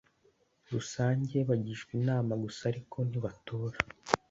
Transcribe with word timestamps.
rusange 0.71 1.35
bagishwa 1.49 1.91
inama 1.99 2.31
gusa 2.43 2.61
ariko 2.71 2.97
ntibatora 3.09 3.77